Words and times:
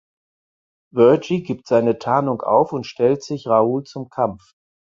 Vergy 0.95 1.43
gibt 1.43 1.67
seine 1.67 1.99
Tarnung 1.99 2.41
auf 2.41 2.73
und 2.73 2.87
stellt 2.87 3.21
sich 3.23 3.45
Raoul 3.45 3.83
zum 3.83 4.09
Kampf. 4.09 4.55